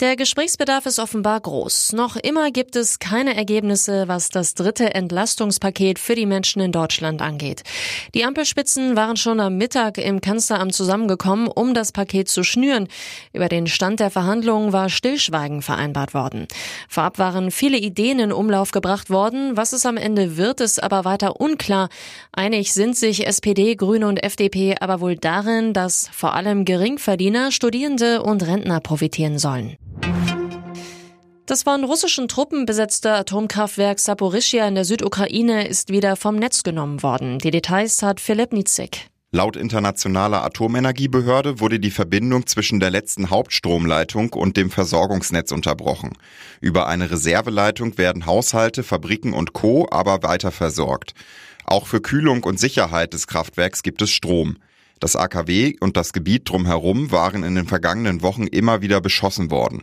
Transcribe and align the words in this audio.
Der 0.00 0.14
Gesprächsbedarf 0.14 0.84
ist 0.84 0.98
offenbar 0.98 1.40
groß. 1.40 1.94
Noch 1.94 2.16
immer 2.16 2.50
gibt 2.50 2.76
es 2.76 2.98
keine 2.98 3.34
Ergebnisse, 3.34 4.08
was 4.08 4.28
das 4.28 4.52
dritte 4.52 4.94
Entlastungspaket 4.94 5.98
für 5.98 6.14
die 6.14 6.26
Menschen 6.26 6.60
in 6.60 6.70
Deutschland 6.70 7.22
angeht. 7.22 7.62
Die 8.14 8.22
Ampelspitzen 8.22 8.94
waren 8.94 9.16
schon 9.16 9.40
am 9.40 9.56
Mittag 9.56 9.96
im 9.96 10.20
Kanzleramt 10.20 10.74
zusammengekommen, 10.74 11.48
um 11.48 11.72
das 11.72 11.92
Paket 11.92 12.28
zu 12.28 12.42
schnüren. 12.44 12.88
Über 13.32 13.48
den 13.48 13.66
Stand 13.66 14.00
der 14.00 14.10
Verhandlungen 14.10 14.74
war 14.74 14.90
Stillschweigen 14.90 15.62
vereinbart 15.62 16.12
worden. 16.12 16.46
Vorab 16.90 17.18
waren 17.18 17.50
viele 17.50 17.78
Ideen 17.78 18.18
in 18.18 18.32
Umlauf 18.32 18.72
gebracht 18.72 19.08
worden. 19.08 19.56
Was 19.56 19.72
es 19.72 19.86
am 19.86 19.96
Ende 19.96 20.36
wird, 20.36 20.60
ist 20.60 20.82
aber 20.82 21.06
weiter 21.06 21.40
unklar. 21.40 21.88
Einig 22.32 22.74
sind 22.74 22.98
sich 22.98 23.26
SPD, 23.26 23.76
Grüne 23.76 24.06
und 24.08 24.22
FDP 24.22 24.74
aber 24.78 25.00
wohl 25.00 25.16
darin, 25.16 25.72
dass 25.72 26.10
vor 26.12 26.34
allem 26.34 26.66
Geringverdiener, 26.66 27.50
Studierende 27.50 28.22
und 28.22 28.46
Rentner 28.46 28.80
profitieren 28.80 29.38
sollen. 29.38 29.78
Das 31.46 31.62
von 31.62 31.84
russischen 31.84 32.26
Truppen 32.26 32.66
besetzte 32.66 33.12
Atomkraftwerk 33.12 34.00
Saporischia 34.00 34.66
in 34.66 34.74
der 34.74 34.84
Südukraine 34.84 35.68
ist 35.68 35.90
wieder 35.90 36.16
vom 36.16 36.34
Netz 36.34 36.64
genommen 36.64 37.04
worden. 37.04 37.38
Die 37.38 37.52
Details 37.52 38.02
hat 38.02 38.18
Philipp 38.18 38.52
Nitzig. 38.52 39.08
Laut 39.30 39.54
internationaler 39.54 40.42
Atomenergiebehörde 40.44 41.60
wurde 41.60 41.78
die 41.78 41.92
Verbindung 41.92 42.48
zwischen 42.48 42.80
der 42.80 42.90
letzten 42.90 43.30
Hauptstromleitung 43.30 44.32
und 44.32 44.56
dem 44.56 44.72
Versorgungsnetz 44.72 45.52
unterbrochen. 45.52 46.14
Über 46.60 46.88
eine 46.88 47.12
Reserveleitung 47.12 47.96
werden 47.96 48.26
Haushalte, 48.26 48.82
Fabriken 48.82 49.32
und 49.32 49.52
Co. 49.52 49.86
aber 49.88 50.24
weiter 50.24 50.50
versorgt. 50.50 51.14
Auch 51.64 51.86
für 51.86 52.00
Kühlung 52.00 52.42
und 52.42 52.58
Sicherheit 52.58 53.12
des 53.12 53.28
Kraftwerks 53.28 53.84
gibt 53.84 54.02
es 54.02 54.10
Strom. 54.10 54.56
Das 55.00 55.16
AKW 55.16 55.74
und 55.80 55.96
das 55.96 56.12
Gebiet 56.12 56.48
drumherum 56.48 57.10
waren 57.10 57.42
in 57.42 57.54
den 57.54 57.66
vergangenen 57.66 58.22
Wochen 58.22 58.46
immer 58.46 58.80
wieder 58.80 59.00
beschossen 59.00 59.50
worden. 59.50 59.82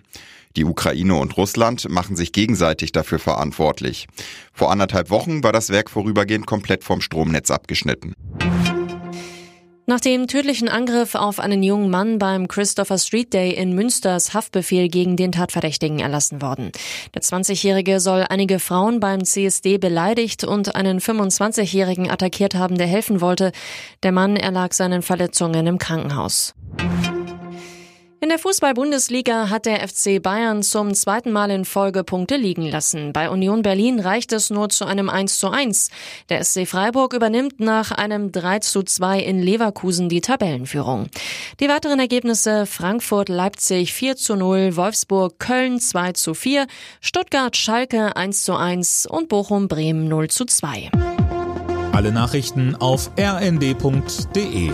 Die 0.56 0.66
Ukraine 0.66 1.16
und 1.16 1.36
Russland 1.36 1.90
machen 1.90 2.16
sich 2.16 2.32
gegenseitig 2.32 2.92
dafür 2.92 3.18
verantwortlich. 3.20 4.08
Vor 4.54 4.72
anderthalb 4.72 5.10
Wochen 5.10 5.44
war 5.44 5.52
das 5.52 5.70
Werk 5.70 5.90
vorübergehend 5.90 6.46
komplett 6.46 6.84
vom 6.84 7.02
Stromnetz 7.02 7.50
abgeschnitten. 7.50 8.14
Nach 9.86 10.00
dem 10.00 10.28
tödlichen 10.28 10.70
Angriff 10.70 11.14
auf 11.14 11.42
einen 11.42 11.62
jungen 11.62 11.90
Mann 11.90 12.18
beim 12.18 12.48
Christopher 12.48 12.98
Street 12.98 13.34
Day 13.34 13.52
in 13.52 13.76
Münster 13.76 14.16
ist 14.16 14.34
Haftbefehl 14.34 14.88
gegen 14.88 15.18
den 15.18 15.34
Tatverdächtigen 15.34 16.00
erlassen 16.00 16.42
worden. 16.42 16.72
Der 17.14 17.22
20-Jährige 17.22 18.00
soll 18.00 18.26
einige 18.30 18.60
Frauen 18.60 19.02
beim 19.02 19.26
CSD 19.26 19.78
beleidigt 19.78 20.46
und 20.46 20.74
einen 20.76 21.00
25-Jährigen 21.02 22.10
attackiert 22.10 22.56
haben, 22.56 22.78
der 22.78 22.88
helfen 22.88 23.20
wollte. 23.20 23.52
Der 24.04 24.14
Mann 24.14 24.38
erlag 24.38 24.72
seinen 24.72 25.02
Verletzungen 25.02 25.68
im 25.68 25.80
Krankenhaus. 25.80 26.54
In 28.24 28.30
der 28.30 28.40
Fußball-Bundesliga 28.40 29.50
hat 29.50 29.66
der 29.66 29.86
FC 29.86 30.24
Bayern 30.24 30.64
zum 30.64 30.94
zweiten 30.94 31.34
Mal 31.34 31.52
in 31.52 31.66
Folge 31.66 32.06
Punkte 32.06 32.38
liegen 32.38 32.66
lassen. 32.66 33.12
Bei 33.12 33.30
Union 33.30 33.64
Berlin 33.64 34.00
reicht 34.00 34.32
es 34.32 34.50
nur 34.50 34.70
zu 34.70 34.86
einem 34.86 35.10
1 35.10 35.40
zu 35.40 35.50
1. 35.50 35.90
Der 36.30 36.42
SC 36.42 36.66
Freiburg 36.66 37.12
übernimmt 37.12 37.60
nach 37.60 37.92
einem 37.92 38.32
3 38.32 38.60
zu 38.60 38.84
2 38.84 39.20
in 39.20 39.42
Leverkusen 39.42 40.08
die 40.08 40.22
Tabellenführung. 40.22 41.08
Die 41.60 41.68
weiteren 41.68 42.00
Ergebnisse 42.00 42.66
Frankfurt, 42.66 43.28
Leipzig 43.28 43.92
4 43.92 44.16
zu 44.16 44.38
0, 44.38 44.78
Wolfsburg, 44.78 45.38
Köln 45.38 45.82
2 45.82 46.14
zu 46.14 46.34
4, 46.34 46.68
Stuttgart, 47.02 47.58
Schalke 47.58 48.16
1 48.16 48.46
zu 48.46 48.56
1 48.56 49.06
und 49.06 49.28
Bochum, 49.28 49.68
Bremen 49.68 50.08
0 50.08 50.30
zu 50.30 50.46
2. 50.46 50.92
Alle 51.92 52.14
Nachrichten 52.14 52.76
auf 52.76 53.12
rnd.de 53.20 54.72